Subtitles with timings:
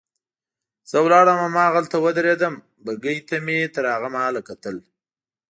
[0.89, 2.53] زه ولاړم هماغلته ودرېدم،
[2.85, 4.75] بګۍ ته مې تر هغه مهاله کتل.